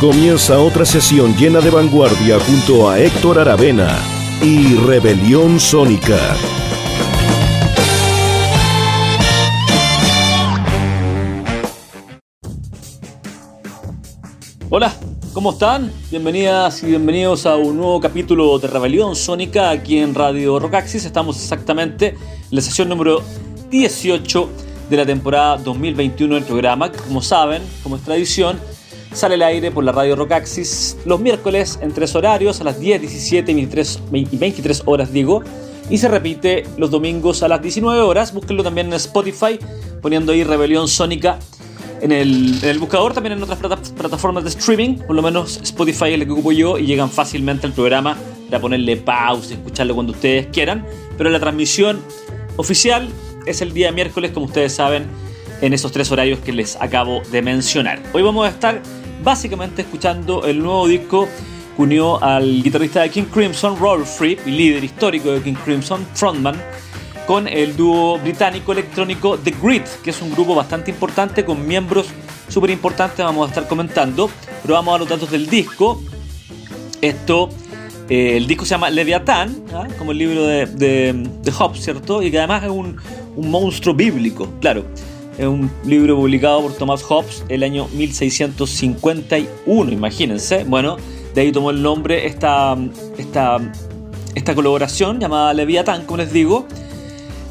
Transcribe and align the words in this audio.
Comienza 0.00 0.60
otra 0.60 0.84
sesión 0.84 1.34
llena 1.38 1.62
de 1.62 1.70
vanguardia 1.70 2.38
junto 2.38 2.90
a 2.90 3.00
Héctor 3.00 3.38
Aravena 3.38 3.98
y 4.42 4.74
Rebelión 4.74 5.58
Sónica. 5.58 6.36
Hola, 14.68 14.94
¿cómo 15.32 15.52
están? 15.52 15.90
Bienvenidas 16.10 16.82
y 16.82 16.88
bienvenidos 16.88 17.46
a 17.46 17.56
un 17.56 17.78
nuevo 17.78 17.98
capítulo 17.98 18.58
de 18.58 18.68
Rebelión 18.68 19.16
Sónica 19.16 19.70
aquí 19.70 19.96
en 19.96 20.14
Radio 20.14 20.58
Rockaxis. 20.58 21.06
Estamos 21.06 21.40
exactamente 21.40 22.08
en 22.08 22.18
la 22.50 22.60
sesión 22.60 22.90
número 22.90 23.22
18 23.70 24.50
de 24.90 24.96
la 24.98 25.06
temporada 25.06 25.56
2021 25.56 26.34
del 26.34 26.44
programa, 26.44 26.92
como 26.92 27.22
saben, 27.22 27.62
como 27.82 27.96
es 27.96 28.02
tradición, 28.02 28.60
sale 29.16 29.34
al 29.36 29.42
aire 29.42 29.70
por 29.70 29.82
la 29.82 29.92
radio 29.92 30.14
Rockaxis 30.14 30.98
los 31.06 31.18
miércoles 31.20 31.78
en 31.80 31.92
tres 31.92 32.14
horarios, 32.14 32.60
a 32.60 32.64
las 32.64 32.78
10, 32.78 33.00
17 33.00 33.50
y 33.50 33.54
23, 34.36 34.82
horas, 34.84 35.12
digo, 35.12 35.42
y 35.88 35.98
se 35.98 36.08
repite 36.08 36.64
los 36.76 36.90
domingos 36.90 37.42
a 37.42 37.48
las 37.48 37.62
19 37.62 38.00
horas. 38.02 38.34
Búsquenlo 38.34 38.62
también 38.62 38.88
en 38.88 38.94
Spotify, 38.94 39.58
poniendo 40.02 40.32
ahí 40.32 40.44
Rebelión 40.44 40.86
Sónica 40.86 41.38
en 42.02 42.12
el, 42.12 42.78
buscador, 42.78 43.14
también 43.14 43.32
en 43.32 43.42
otras 43.42 43.58
plataformas 43.58 44.44
de 44.44 44.50
streaming, 44.50 44.98
por 44.98 45.16
lo 45.16 45.22
menos 45.22 45.60
Spotify 45.62 46.08
es 46.08 46.14
el 46.20 46.26
que 46.26 46.32
ocupo 46.32 46.52
yo, 46.52 46.76
y 46.76 46.84
llegan 46.84 47.10
fácilmente 47.10 47.66
al 47.66 47.72
programa 47.72 48.18
para 48.50 48.60
ponerle 48.60 48.98
pausa, 48.98 49.54
escucharlo 49.54 49.94
cuando 49.94 50.12
ustedes 50.12 50.48
quieran. 50.48 50.86
Pero 51.16 51.30
la 51.30 51.40
transmisión 51.40 52.00
oficial 52.56 53.08
es 53.46 53.62
el 53.62 53.72
día 53.72 53.90
miércoles, 53.92 54.32
como 54.32 54.44
ustedes 54.44 54.74
saben, 54.74 55.06
en 55.62 55.72
esos 55.72 55.90
tres 55.90 56.10
horarios 56.12 56.38
que 56.40 56.52
les 56.52 56.76
acabo 56.76 57.22
de 57.32 57.40
mencionar. 57.40 58.02
Hoy 58.12 58.22
vamos 58.22 58.46
a 58.46 58.50
estar 58.50 58.82
básicamente 59.26 59.82
escuchando 59.82 60.46
el 60.46 60.60
nuevo 60.60 60.86
disco 60.86 61.28
que 61.74 61.82
unió 61.82 62.22
al 62.22 62.62
guitarrista 62.62 63.02
de 63.02 63.10
King 63.10 63.24
Crimson, 63.24 63.76
Robert 63.76 64.06
Fripp, 64.06 64.46
líder 64.46 64.84
histórico 64.84 65.32
de 65.32 65.42
King 65.42 65.56
Crimson, 65.64 66.06
frontman, 66.14 66.54
con 67.26 67.48
el 67.48 67.76
dúo 67.76 68.18
británico 68.18 68.70
electrónico 68.70 69.36
The 69.36 69.52
Grit, 69.60 69.84
que 70.04 70.10
es 70.10 70.22
un 70.22 70.30
grupo 70.30 70.54
bastante 70.54 70.92
importante 70.92 71.44
con 71.44 71.66
miembros 71.66 72.06
súper 72.46 72.70
importantes, 72.70 73.18
vamos 73.18 73.46
a 73.46 73.48
estar 73.48 73.66
comentando, 73.66 74.30
pero 74.62 74.74
vamos 74.74 74.94
a 74.94 74.98
los 74.98 75.08
datos 75.08 75.28
del 75.28 75.48
disco. 75.50 76.00
Esto, 77.02 77.48
eh, 78.08 78.36
el 78.36 78.46
disco 78.46 78.64
se 78.64 78.70
llama 78.70 78.90
Leviatán, 78.90 79.60
¿ah? 79.74 79.88
como 79.98 80.12
el 80.12 80.18
libro 80.18 80.46
de, 80.46 80.66
de, 80.66 81.50
Hobbes, 81.50 81.82
¿cierto? 81.82 82.22
Y 82.22 82.30
que 82.30 82.38
además 82.38 82.62
es 82.62 82.70
un, 82.70 82.96
un 83.34 83.50
monstruo 83.50 83.92
bíblico, 83.92 84.48
claro. 84.60 84.84
Es 85.38 85.46
un 85.46 85.70
libro 85.84 86.16
publicado 86.16 86.62
por 86.62 86.72
Thomas 86.72 87.02
Hobbes 87.02 87.44
el 87.50 87.62
año 87.62 87.88
1651, 87.88 89.92
imagínense. 89.92 90.64
Bueno, 90.64 90.96
de 91.34 91.42
ahí 91.42 91.52
tomó 91.52 91.70
el 91.70 91.82
nombre 91.82 92.26
esta, 92.26 92.74
esta, 93.18 93.58
esta 94.34 94.54
colaboración 94.54 95.20
llamada 95.20 95.52
Leviatán, 95.52 96.06
como 96.06 96.16
les 96.18 96.32
digo. 96.32 96.66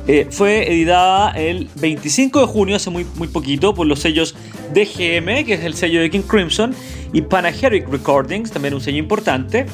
Eh, 0.08 0.28
fue 0.32 0.72
editada 0.72 1.32
el 1.32 1.70
25 1.76 2.42
de 2.42 2.48
junio, 2.48 2.76
hace 2.76 2.90
muy, 2.90 3.06
muy 3.16 3.28
poquito, 3.28 3.76
por 3.76 3.86
los 3.86 4.00
sellos 4.00 4.36
DGM, 4.74 5.46
que 5.46 5.54
es 5.54 5.64
el 5.64 5.76
sello 5.76 6.02
de 6.02 6.10
King 6.10 6.22
Crimson, 6.22 6.74
y 7.14 7.22
Panegyric 7.22 7.88
Recordings, 7.88 8.52
también 8.52 8.74
un 8.74 8.82
sello 8.82 8.98
importante. 8.98 9.68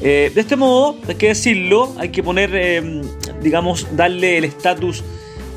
Eh, 0.00 0.32
de 0.34 0.40
este 0.40 0.56
modo, 0.56 0.96
hay 1.06 1.16
que 1.16 1.28
decirlo, 1.28 1.94
hay 1.98 2.08
que 2.08 2.22
poner, 2.22 2.50
eh, 2.54 3.02
digamos, 3.42 3.86
darle 3.96 4.38
el 4.38 4.44
estatus 4.44 5.04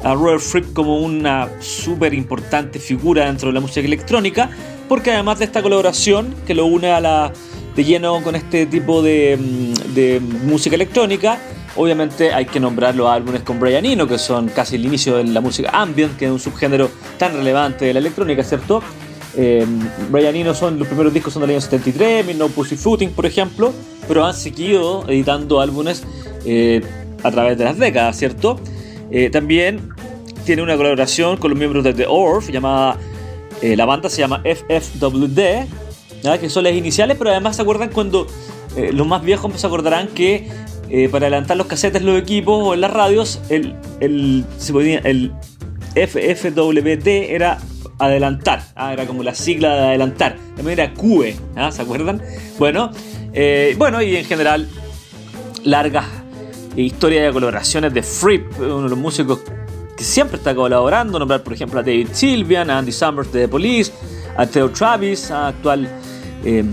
a 0.03 0.13
Robert 0.13 0.41
Fripp 0.41 0.73
como 0.73 0.97
una 0.97 1.49
súper 1.59 2.13
importante 2.13 2.79
figura 2.79 3.25
dentro 3.25 3.49
de 3.49 3.53
la 3.53 3.59
música 3.59 3.85
electrónica, 3.85 4.49
porque 4.89 5.11
además 5.11 5.39
de 5.39 5.45
esta 5.45 5.61
colaboración 5.61 6.35
que 6.45 6.53
lo 6.53 6.65
une 6.65 6.91
a 6.91 6.99
la, 6.99 7.33
de 7.75 7.83
lleno 7.83 8.21
con 8.21 8.35
este 8.35 8.65
tipo 8.65 9.01
de, 9.01 9.37
mm, 9.37 9.93
de 9.93 10.19
música 10.19 10.75
electrónica, 10.75 11.39
obviamente 11.75 12.33
hay 12.33 12.45
que 12.45 12.59
nombrar 12.59 12.95
los 12.95 13.09
álbumes 13.09 13.41
con 13.41 13.59
Brian 13.59 13.85
Eno, 13.85 14.07
que 14.07 14.17
son 14.17 14.49
casi 14.49 14.75
el 14.75 14.85
inicio 14.85 15.17
de 15.17 15.23
la 15.23 15.41
música 15.41 15.69
ambient, 15.73 16.17
que 16.17 16.25
es 16.25 16.31
un 16.31 16.39
subgénero 16.39 16.89
tan 17.17 17.33
relevante 17.33 17.85
de 17.85 17.93
la 17.93 17.99
electrónica, 17.99 18.43
¿cierto? 18.43 18.83
Eh, 19.35 19.65
Brian 20.11 20.35
Eno 20.35 20.53
son 20.53 20.77
los 20.77 20.87
primeros 20.87 21.13
discos 21.13 21.33
son 21.33 21.41
del 21.41 21.51
año 21.51 21.61
73, 21.61 22.35
No 22.35 22.49
Pussy 22.49 22.75
Footing, 22.75 23.11
por 23.11 23.25
ejemplo, 23.25 23.73
pero 24.07 24.25
han 24.25 24.33
seguido 24.33 25.09
editando 25.09 25.59
álbumes 25.59 26.03
eh, 26.45 26.81
a 27.23 27.31
través 27.31 27.57
de 27.57 27.63
las 27.63 27.77
décadas, 27.77 28.17
¿cierto? 28.17 28.59
Eh, 29.09 29.29
también 29.29 29.92
tiene 30.45 30.61
una 30.61 30.75
colaboración 30.75 31.37
con 31.37 31.51
los 31.51 31.57
miembros 31.57 31.83
de 31.83 31.93
The 31.93 32.05
Orf, 32.07 32.49
llamada, 32.49 32.97
eh, 33.61 33.75
la 33.75 33.85
banda 33.85 34.09
se 34.09 34.19
llama 34.19 34.41
FFWD, 34.43 35.67
que 36.39 36.49
son 36.49 36.63
las 36.63 36.73
iniciales, 36.73 37.17
pero 37.17 37.31
además 37.31 37.55
se 37.55 37.61
acuerdan 37.61 37.89
cuando 37.89 38.27
eh, 38.75 38.91
los 38.93 39.07
más 39.07 39.23
viejos 39.23 39.51
se 39.59 39.67
acordarán 39.67 40.07
que 40.07 40.49
eh, 40.89 41.09
para 41.09 41.27
adelantar 41.27 41.57
los 41.57 41.67
casetes, 41.67 42.01
los 42.01 42.19
equipos 42.19 42.61
o 42.61 42.73
en 42.73 42.81
las 42.81 42.91
radios, 42.91 43.41
el, 43.49 43.75
el, 43.99 44.45
el 45.03 45.31
FFWD 45.95 47.07
era 47.07 47.59
adelantar, 47.99 48.63
era 48.75 49.05
como 49.05 49.23
la 49.23 49.35
sigla 49.35 49.75
de 49.75 49.81
adelantar, 49.87 50.37
también 50.55 50.79
era 50.79 50.93
QE. 50.93 51.35
¿se 51.71 51.81
acuerdan? 51.81 52.21
Bueno, 52.57 52.91
bueno, 53.77 54.01
y 54.01 54.15
en 54.17 54.25
general, 54.25 54.67
largas 55.63 56.05
historias 56.75 57.27
de 57.27 57.33
colaboraciones 57.33 57.93
de 57.93 58.01
Fripp, 58.01 58.59
uno 58.59 58.83
de 58.83 58.89
los 58.89 58.97
músicos 58.97 59.39
siempre 60.03 60.37
está 60.37 60.53
colaborando, 60.53 61.17
nombrar 61.17 61.43
por 61.43 61.53
ejemplo 61.53 61.79
a 61.79 61.83
David 61.83 62.09
Sylvian, 62.11 62.69
a 62.69 62.77
Andy 62.79 62.91
Summers 62.91 63.31
de 63.31 63.41
The 63.41 63.47
Police, 63.47 63.91
a 64.37 64.45
Theo 64.45 64.69
Travis, 64.69 65.31
a 65.31 65.47
actual 65.47 65.87
eh, 66.43 66.63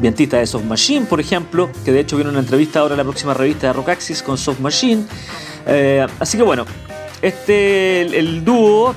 de 0.00 0.46
Soft 0.46 0.64
Machine, 0.64 1.06
por 1.06 1.20
ejemplo, 1.20 1.70
que 1.84 1.92
de 1.92 2.00
hecho 2.00 2.16
viene 2.16 2.30
una 2.30 2.40
entrevista 2.40 2.80
ahora 2.80 2.94
en 2.94 2.98
la 2.98 3.04
próxima 3.04 3.34
revista 3.34 3.68
de 3.68 3.72
Rockaxis 3.72 4.22
con 4.22 4.38
Soft 4.38 4.60
Machine. 4.60 5.04
Eh, 5.66 6.06
así 6.20 6.36
que 6.36 6.42
bueno, 6.42 6.64
este 7.20 8.02
el, 8.02 8.44
dúo 8.44 8.94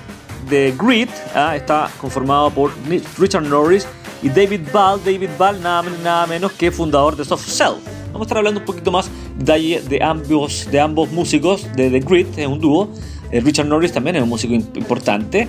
de 0.49 0.73
Grit 0.77 1.09
ah, 1.33 1.55
está 1.55 1.89
conformado 1.99 2.51
por 2.51 2.71
Richard 3.17 3.43
Norris 3.43 3.87
y 4.21 4.29
David 4.29 4.61
Ball. 4.71 5.03
David 5.03 5.29
Ball, 5.37 5.61
nada, 5.61 6.27
menos 6.27 6.51
que 6.53 6.71
fundador 6.71 7.15
de 7.15 7.25
Soft 7.25 7.47
Cell. 7.47 7.75
Vamos 8.07 8.21
a 8.21 8.23
estar 8.23 8.37
hablando 8.37 8.59
un 8.59 8.65
poquito 8.65 8.91
más 8.91 9.09
de, 9.37 9.99
ambos, 10.03 10.67
de 10.69 10.79
ambos 10.79 11.09
músicos 11.11 11.65
de 11.75 11.89
The 11.89 11.99
Grit, 12.01 12.37
es 12.37 12.47
un 12.47 12.59
dúo. 12.59 12.89
Eh, 13.31 13.39
Richard 13.39 13.67
Norris 13.67 13.91
también 13.91 14.15
es 14.17 14.23
un 14.23 14.29
músico 14.29 14.53
importante. 14.53 15.47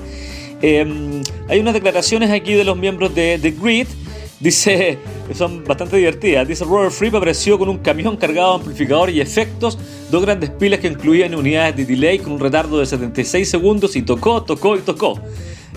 Em, 0.61 1.23
hay 1.49 1.59
unas 1.59 1.75
declaraciones 1.75 2.31
aquí 2.31 2.55
de 2.55 2.65
los 2.65 2.77
miembros 2.77 3.15
de 3.15 3.39
The 3.41 3.51
Grid. 3.51 3.87
Dice, 4.39 4.99
son 5.35 5.65
bastante 5.65 5.97
divertidas. 5.97 6.47
Dice, 6.47 6.65
Robert 6.65 6.93
Fripp 6.93 7.15
apareció 7.15 7.59
con 7.59 7.69
un 7.69 7.79
camión 7.79 8.17
cargado 8.17 8.51
de 8.51 8.57
amplificador 8.57 9.11
y 9.11 9.21
efectos, 9.21 9.79
dos 10.11 10.23
grandes 10.23 10.51
pilas 10.51 10.81
que 10.81 10.89
incluían 10.89 11.35
unidades 11.35 11.77
de 11.77 11.85
delay 11.85 12.19
con 12.19 12.33
un 12.33 12.41
retardo 12.41 12.79
de 12.79 12.87
76 12.87 13.49
segundos 13.49 13.97
y 13.97 14.03
tocó, 14.03 14.43
tocó 14.43 14.77
y 14.77 14.81
tocó. 14.81 15.19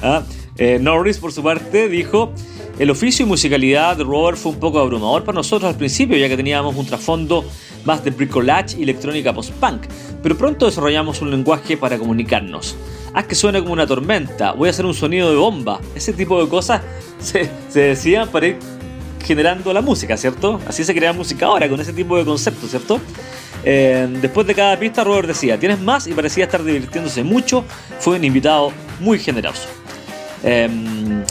¿Ah? 0.02 0.24
Eh, 0.58 0.80
Norris, 0.80 1.18
por 1.18 1.32
su 1.32 1.44
parte, 1.44 1.90
dijo, 1.90 2.32
el 2.80 2.90
oficio 2.90 3.26
y 3.26 3.30
musicalidad 3.30 3.98
de 3.98 4.04
Robert 4.04 4.38
fue 4.38 4.52
un 4.52 4.60
poco 4.60 4.80
abrumador 4.80 5.24
para 5.24 5.36
nosotros 5.36 5.70
al 5.70 5.78
principio, 5.78 6.18
ya 6.18 6.30
que 6.30 6.38
teníamos 6.38 6.76
un 6.76 6.86
trasfondo 6.86 7.46
más 7.86 8.04
de 8.04 8.12
bricolage 8.12 8.78
y 8.78 8.84
electrónica 8.84 9.34
post-punk, 9.34 9.84
pero 10.22 10.38
pronto 10.38 10.66
desarrollamos 10.66 11.22
un 11.22 11.32
lenguaje 11.32 11.78
para 11.78 11.98
comunicarnos. 11.98 12.76
Haz 13.14 13.28
que 13.28 13.36
suene 13.36 13.62
como 13.62 13.74
una 13.74 13.88
tormenta, 13.88 14.52
voy 14.52 14.68
a 14.68 14.72
hacer 14.72 14.86
un 14.86 14.94
sonido 14.94 15.30
de 15.30 15.38
bomba. 15.38 15.80
Ese 15.96 16.12
tipo 16.12 16.44
de 16.44 16.50
cosas 16.50 16.82
se, 17.20 17.50
decían 17.74 18.30
para 18.30 18.48
ir 18.48 18.58
generando 19.26 19.72
la 19.74 19.82
música, 19.82 20.18
¿cierto? 20.18 20.60
Así 20.68 20.84
se 20.84 20.94
crea 20.94 21.14
música 21.14 21.46
ahora, 21.46 21.70
con 21.70 21.80
ese 21.80 21.94
tipo 21.94 22.18
de 22.18 22.26
conceptos, 22.26 22.70
¿cierto? 22.70 23.00
Eh, 23.64 24.08
después 24.22 24.46
de 24.46 24.54
cada 24.54 24.78
pista, 24.78 25.04
Robert 25.04 25.28
decía, 25.28 25.60
¿tienes 25.60 25.80
más? 25.80 26.06
Y 26.08 26.14
parecía 26.14 26.44
estar 26.46 26.64
divirtiéndose 26.64 27.24
mucho. 27.24 27.64
Fue 28.00 28.18
un 28.18 28.24
invitado 28.24 28.72
muy 29.00 29.18
generoso. 29.18 29.68
Em, 30.44 31.24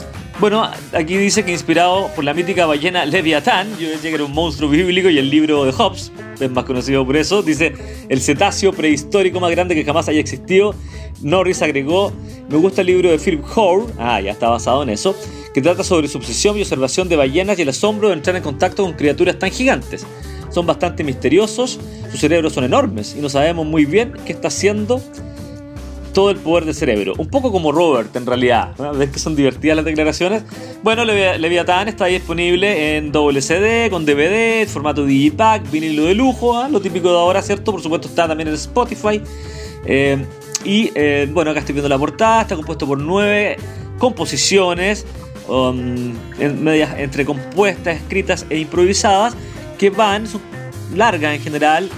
bueno, 0.44 0.70
aquí 0.92 1.16
dice 1.16 1.42
que 1.42 1.52
inspirado 1.52 2.10
por 2.14 2.22
la 2.22 2.34
mítica 2.34 2.66
ballena 2.66 3.06
Leviatán, 3.06 3.78
yo 3.78 3.88
decía 3.88 4.10
que 4.10 4.16
era 4.16 4.24
un 4.24 4.32
monstruo 4.32 4.68
bíblico 4.68 5.08
y 5.08 5.16
el 5.16 5.30
libro 5.30 5.64
de 5.64 5.72
Hobbes, 5.72 6.12
es 6.38 6.50
más 6.50 6.64
conocido 6.64 7.06
por 7.06 7.16
eso, 7.16 7.42
dice 7.42 7.72
el 8.10 8.20
cetáceo 8.20 8.74
prehistórico 8.74 9.40
más 9.40 9.50
grande 9.52 9.74
que 9.74 9.82
jamás 9.82 10.06
haya 10.06 10.20
existido. 10.20 10.74
Norris 11.22 11.62
agregó, 11.62 12.12
me 12.50 12.58
gusta 12.58 12.82
el 12.82 12.88
libro 12.88 13.10
de 13.10 13.18
Philip 13.18 13.42
Hoare, 13.56 13.86
ah, 13.98 14.20
ya 14.20 14.32
está 14.32 14.50
basado 14.50 14.82
en 14.82 14.90
eso, 14.90 15.16
que 15.54 15.62
trata 15.62 15.82
sobre 15.82 16.08
su 16.08 16.18
obsesión 16.18 16.58
y 16.58 16.60
observación 16.60 17.08
de 17.08 17.16
ballenas 17.16 17.58
y 17.58 17.62
el 17.62 17.70
asombro 17.70 18.08
de 18.08 18.14
entrar 18.16 18.36
en 18.36 18.42
contacto 18.42 18.82
con 18.82 18.92
criaturas 18.92 19.38
tan 19.38 19.50
gigantes. 19.50 20.06
Son 20.50 20.66
bastante 20.66 21.04
misteriosos, 21.04 21.80
sus 22.10 22.20
cerebros 22.20 22.52
son 22.52 22.64
enormes 22.64 23.16
y 23.18 23.22
no 23.22 23.30
sabemos 23.30 23.64
muy 23.64 23.86
bien 23.86 24.12
qué 24.26 24.34
está 24.34 24.48
haciendo 24.48 25.00
todo 26.14 26.30
el 26.30 26.38
poder 26.38 26.64
del 26.64 26.74
cerebro. 26.74 27.12
Un 27.18 27.28
poco 27.28 27.52
como 27.52 27.72
Robert, 27.72 28.16
en 28.16 28.24
realidad. 28.24 28.74
¿Ves 28.94 29.10
que 29.10 29.18
son 29.18 29.36
divertidas 29.36 29.76
las 29.76 29.84
declaraciones? 29.84 30.44
Bueno, 30.82 31.04
Leviathan 31.04 31.88
está 31.88 32.06
disponible 32.06 32.96
en 32.96 33.12
WCD, 33.12 33.90
con 33.90 34.06
DVD, 34.06 34.66
formato 34.66 35.04
Digipack, 35.04 35.70
vinilo 35.70 36.04
de 36.04 36.14
lujo, 36.14 36.56
¿ah? 36.56 36.68
lo 36.70 36.80
típico 36.80 37.10
de 37.10 37.18
ahora, 37.18 37.42
¿cierto? 37.42 37.72
Por 37.72 37.82
supuesto 37.82 38.08
está 38.08 38.26
también 38.26 38.48
en 38.48 38.54
Spotify. 38.54 39.20
Eh, 39.84 40.24
y 40.64 40.90
eh, 40.94 41.28
bueno, 41.30 41.50
acá 41.50 41.60
estoy 41.60 41.74
viendo 41.74 41.90
la 41.90 41.98
portada, 41.98 42.42
está 42.42 42.56
compuesto 42.56 42.86
por 42.86 42.98
nueve 42.98 43.58
composiciones. 43.98 45.04
um, 45.48 46.14
medias 46.38 46.98
entre 46.98 47.26
compuestas, 47.26 47.96
escritas 47.96 48.46
e 48.48 48.58
improvisadas 48.58 49.36
que 49.78 49.90
van, 49.90 50.26
son 50.26 50.40
largas 50.94 51.34
en 51.34 51.42
general. 51.42 51.90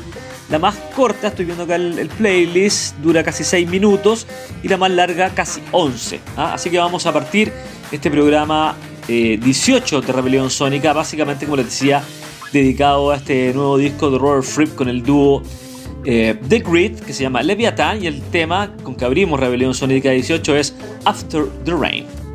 La 0.50 0.58
más 0.60 0.76
corta, 0.94 1.28
estoy 1.28 1.44
viendo 1.44 1.64
acá 1.64 1.75
el, 1.75 2.08
playlist, 2.16 2.96
dura 2.98 3.25
casi 3.25 3.43
6 3.43 3.69
minutos 3.69 4.26
y 4.62 4.69
la 4.69 4.76
más 4.76 4.90
larga 4.90 5.31
casi 5.31 5.60
11. 5.72 6.20
¿ah? 6.37 6.54
Así 6.54 6.70
que 6.70 6.78
vamos 6.78 7.04
a 7.06 7.12
partir 7.12 7.52
este 7.90 8.10
programa 8.10 8.76
18 9.08 9.98
eh, 9.98 10.02
de 10.06 10.12
Rebelión 10.12 10.50
Sónica, 10.50 10.93
básicamente 10.93 11.46
como 11.46 11.56
les 11.56 11.66
decía, 11.66 12.02
dedicado 12.52 13.10
a 13.10 13.16
este 13.16 13.52
nuevo 13.54 13.76
disco 13.76 14.10
de 14.10 14.19
Robert 14.19 14.44
Fripp 14.44 14.76
con 14.76 14.88
el 14.88 15.02
dúo 15.02 15.43
eh, 16.04 16.38
The 16.48 16.60
Grid, 16.60 17.00
que 17.00 17.12
se 17.12 17.25
llama 17.25 17.43
Leviathan, 17.43 18.02
y 18.02 18.06
el 18.06 18.22
tema 18.22 18.72
con 18.84 18.94
que 18.94 19.04
abrimos 19.04 19.40
Rebelión 19.40 19.75
Sónica 19.75 20.10
18 20.10 20.56
es 20.56 20.75
After 21.04 21.46
the 21.64 21.72
Rain. 21.72 22.25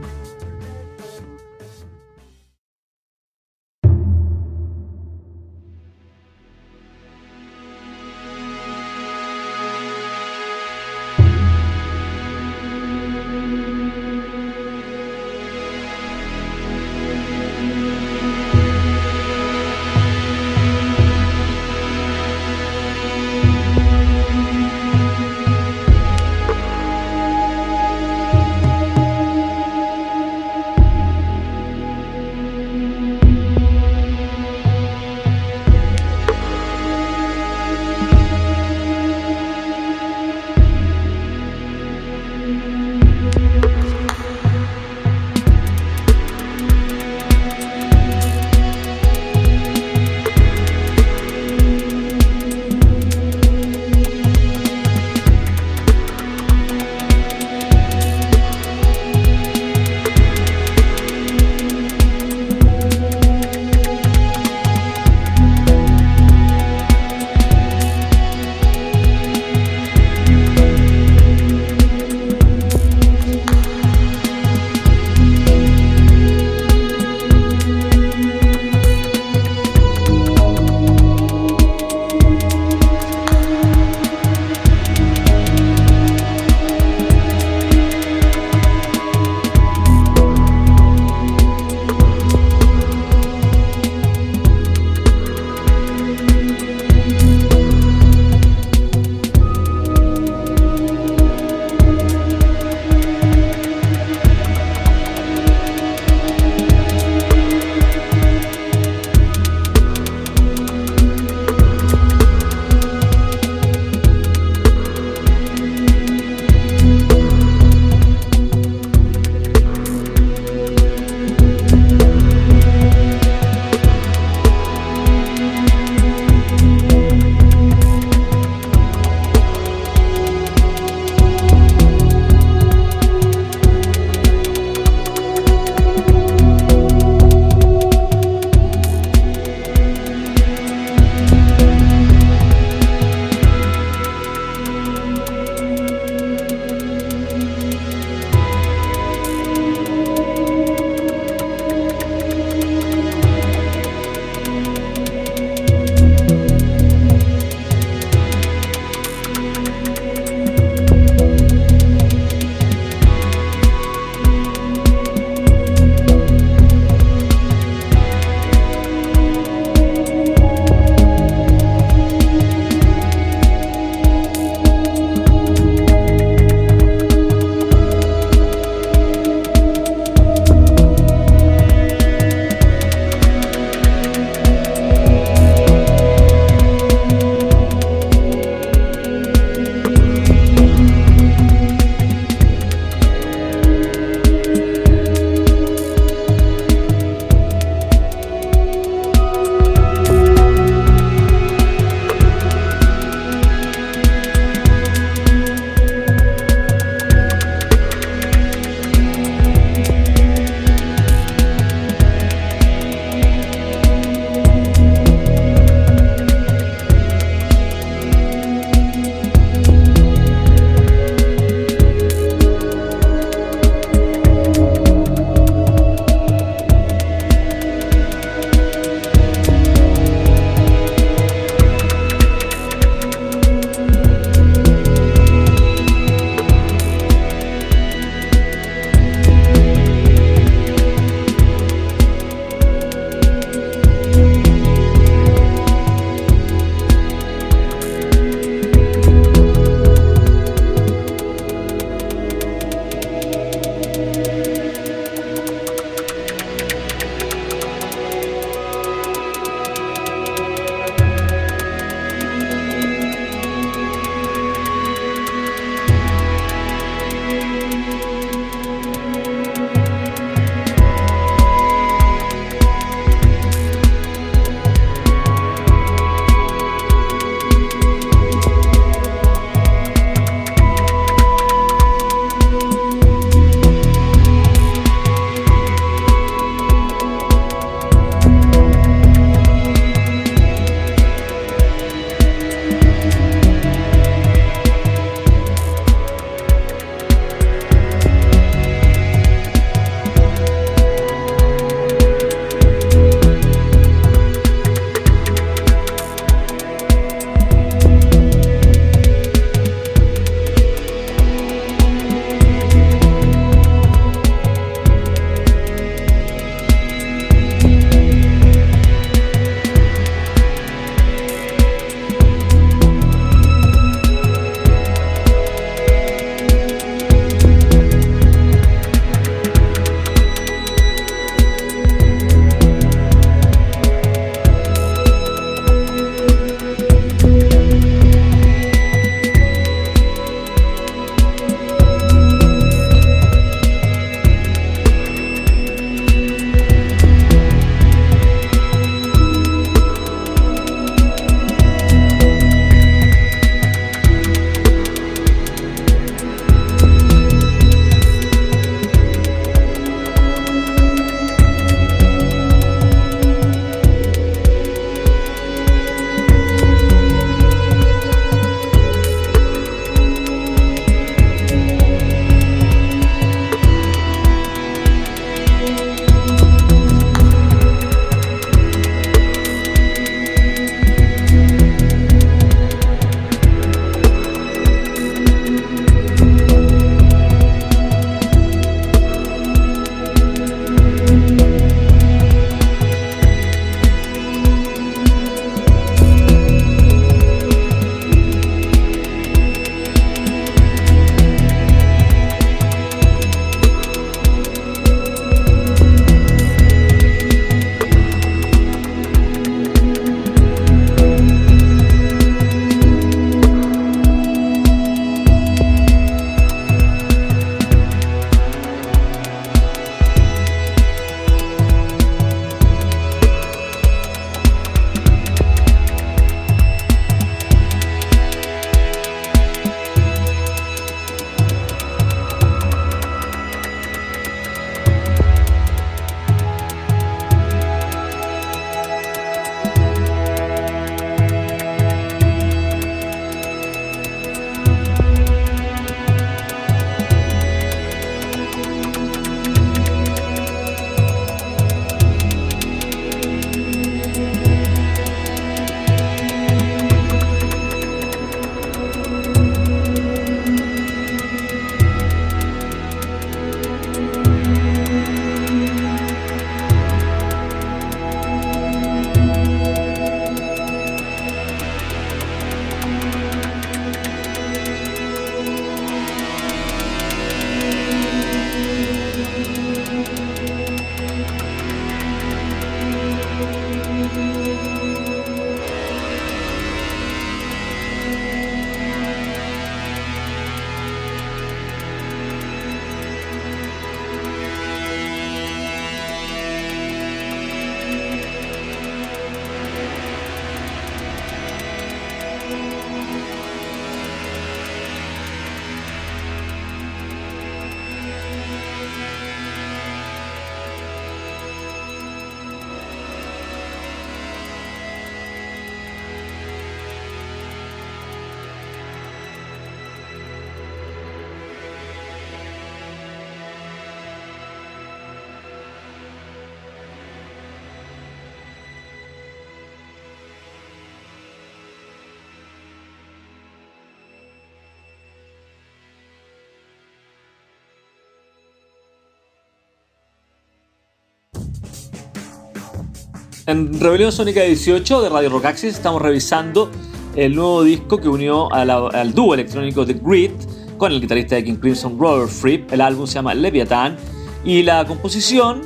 En 543.51 543.77
Rebelión 543.77 544.13
Sónica 544.13 544.43
18 544.43 545.01
de 545.01 545.09
Radio 545.09 545.27
Rockaxis 545.27 545.73
estamos 545.73 546.01
revisando 546.01 546.71
el 547.17 547.35
nuevo 547.35 547.65
disco 547.65 547.97
que 547.97 548.07
unió 548.07 548.49
al 548.49 549.13
dúo 549.13 549.33
electrónico 549.33 549.85
The 549.85 549.95
Grid 550.01 550.31
con 550.77 550.93
el 550.93 551.01
guitarrista 551.01 551.35
de 551.35 551.43
King 551.43 551.55
Crimson 551.55 551.99
Robert 551.99 552.29
Fripp. 552.29 552.71
El 552.71 552.79
álbum 552.79 553.05
se 553.07 553.15
llama 553.15 553.33
Leviathan 553.33 553.97
y 554.45 554.63
la 554.63 554.85
composición 554.85 555.63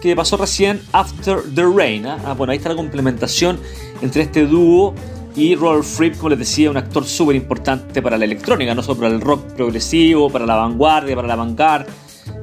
que 0.00 0.14
pasó 0.14 0.36
recién 0.36 0.80
After 0.92 1.38
the 1.52 1.64
Rain. 1.64 2.06
¿ah? 2.06 2.18
Ah, 2.24 2.34
bueno, 2.34 2.52
ahí 2.52 2.58
está 2.58 2.68
la 2.68 2.76
complementación 2.76 3.58
entre 4.02 4.22
este 4.22 4.46
dúo 4.46 4.94
y 5.34 5.56
Robert 5.56 5.82
Fripp, 5.82 6.18
como 6.18 6.28
les 6.28 6.38
decía, 6.38 6.70
un 6.70 6.76
actor 6.76 7.04
súper 7.04 7.34
importante 7.34 8.02
para 8.02 8.16
la 8.18 8.24
electrónica, 8.24 8.72
no 8.72 8.84
solo 8.84 9.00
para 9.00 9.12
el 9.12 9.20
rock 9.20 9.52
progresivo, 9.54 10.30
para 10.30 10.46
la 10.46 10.54
vanguardia, 10.54 11.16
para 11.16 11.26
la 11.26 11.34
vanguard 11.34 11.86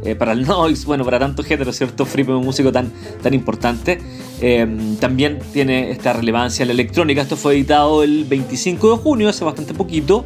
eh, 0.04 0.16
para 0.16 0.34
el 0.34 0.44
noise, 0.48 0.86
bueno, 0.86 1.06
para 1.06 1.20
tanto 1.20 1.44
género, 1.44 1.72
¿cierto? 1.72 2.06
Fripp 2.06 2.30
es 2.30 2.36
un 2.36 2.46
músico 2.46 2.72
tan, 2.72 2.92
tan 3.22 3.34
importante. 3.34 4.00
Eh, 4.42 4.96
también 5.00 5.40
tiene 5.54 5.92
esta 5.92 6.14
relevancia 6.14 6.66
la 6.66 6.74
electrónica. 6.74 7.22
Esto 7.22 7.38
fue 7.38 7.54
editado 7.54 8.04
el 8.04 8.26
25 8.26 8.92
de 8.92 8.98
junio, 8.98 9.30
hace 9.30 9.46
bastante 9.46 9.74
poquito, 9.74 10.26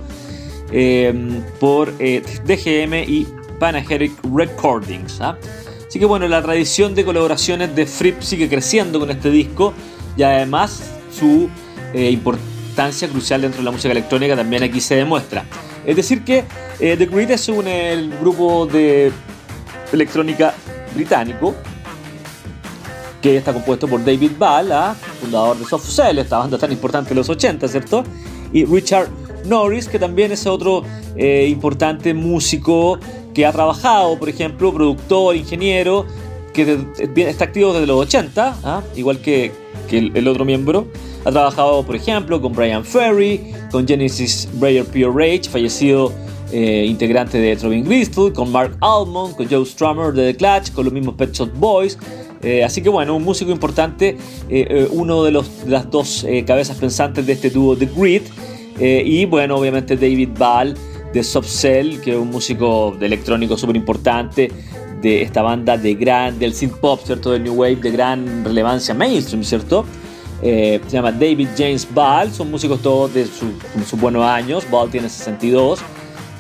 eh, 0.71 1.13
por 1.59 1.93
DGM 1.97 3.03
y 3.07 3.27
Panageric 3.59 4.13
Recordings. 4.33 5.21
¿ah? 5.21 5.37
Así 5.87 5.99
que 5.99 6.05
bueno, 6.05 6.27
la 6.27 6.41
tradición 6.41 6.95
de 6.95 7.05
colaboraciones 7.05 7.75
de 7.75 7.85
Fripp 7.85 8.21
sigue 8.21 8.49
creciendo 8.49 8.99
con 8.99 9.11
este 9.11 9.29
disco 9.29 9.73
y 10.17 10.23
además 10.23 10.91
su 11.11 11.49
importancia 11.93 13.07
crucial 13.07 13.41
dentro 13.41 13.59
de 13.59 13.65
la 13.65 13.71
música 13.71 13.91
electrónica 13.91 14.35
también 14.35 14.61
aquí 14.63 14.81
se 14.81 14.95
demuestra. 14.95 15.45
Es 15.85 15.95
decir 15.95 16.23
que 16.23 16.43
The 16.77 17.05
Grid 17.05 17.31
es 17.31 17.47
un 17.47 17.67
el 17.67 18.09
grupo 18.19 18.65
de 18.67 19.11
electrónica 19.91 20.53
británico 20.93 21.55
que 23.21 23.37
está 23.37 23.53
compuesto 23.53 23.87
por 23.87 24.03
David 24.03 24.31
Ball, 24.37 24.71
¿ah? 24.71 24.95
fundador 25.19 25.57
de 25.57 25.65
Soft 25.65 25.89
Cell, 25.89 26.19
esta 26.19 26.37
banda 26.37 26.57
tan 26.57 26.71
importante 26.71 27.09
de 27.09 27.15
los 27.15 27.29
80, 27.29 27.67
¿cierto? 27.67 28.03
Y 28.53 28.65
Richard 28.65 29.09
Norris, 29.45 29.87
que 29.87 29.99
también 29.99 30.31
es 30.31 30.45
otro 30.45 30.83
eh, 31.15 31.47
importante 31.49 32.13
músico 32.13 32.99
que 33.33 33.45
ha 33.45 33.51
trabajado, 33.51 34.17
por 34.17 34.29
ejemplo, 34.29 34.73
productor, 34.73 35.35
ingeniero, 35.35 36.05
que 36.53 36.79
está 37.17 37.45
activo 37.45 37.73
desde 37.73 37.87
los 37.87 37.99
80, 38.01 38.57
¿ah? 38.63 38.81
igual 38.95 39.19
que, 39.19 39.51
el, 39.91 40.27
otro 40.27 40.43
miembro. 40.43 40.87
Ha 41.23 41.31
trabajado, 41.31 41.83
por 41.83 41.95
ejemplo, 41.95 42.41
con 42.41 42.53
Brian 42.53 42.83
Ferry, 42.83 43.53
con 43.71 43.87
Genesis 43.87 44.47
Breyer 44.53 44.85
Rage, 45.13 45.43
fallecido 45.49 46.11
eh, 46.49 46.85
integrante 46.87 47.39
de 47.39 47.57
Trovin 47.57 47.83
Gristle, 47.83 48.31
con 48.31 48.49
Mark 48.53 48.77
Almond, 48.79 49.35
con 49.35 49.49
Joe 49.49 49.65
Strummer 49.65 50.13
de 50.13 50.31
The 50.31 50.37
Clutch, 50.37 50.71
con 50.71 50.85
los 50.85 50.93
mismos 50.93 51.15
Pet 51.15 51.33
Shop 51.33 51.51
Boys. 51.55 51.97
Eh, 52.41 52.63
así 52.63 52.81
que 52.81 52.87
bueno, 52.87 53.17
un 53.17 53.23
músico 53.23 53.51
importante, 53.51 54.15
eh, 54.47 54.87
uno 54.91 55.23
de, 55.23 55.31
los, 55.31 55.49
las 55.67 55.91
dos 55.91 56.25
cabezas 56.45 56.77
pensantes 56.77 57.25
de 57.25 57.33
este 57.33 57.49
dúo 57.49 57.75
The 57.75 57.89
Grid. 57.93 58.21
y 58.79 59.25
bueno, 59.25 59.57
obviamente 59.57 59.97
David 59.97 60.29
Ball 60.37 60.73
de 61.13 61.21
Soft 61.21 61.49
Cell, 61.49 61.99
que 61.99 62.11
es 62.11 62.17
un 62.17 62.29
músico 62.29 62.95
de 62.97 63.07
electrónico 63.07 63.57
súper 63.57 63.75
importante 63.75 64.49
de 65.01 65.23
esta 65.23 65.41
banda 65.41 65.77
de 65.77 65.95
gran, 65.95 66.39
del 66.39 66.53
synth 66.53 66.75
pop, 66.75 67.01
¿cierto? 67.03 67.31
Del 67.31 67.43
New 67.43 67.55
Wave, 67.55 67.77
de 67.77 67.91
gran 67.91 68.45
relevancia 68.45 68.93
mainstream, 68.93 69.43
¿cierto? 69.43 69.85
se 70.39 70.79
llama 70.89 71.11
David 71.11 71.47
James 71.57 71.87
Ball, 71.91 72.31
son 72.31 72.51
músicos 72.51 72.79
todos 72.81 73.11
de 73.11 73.25
sus 73.25 73.99
buenos 73.99 74.23
años, 74.23 74.69
Ball 74.69 74.89
tiene 74.89 75.09
62, 75.09 75.79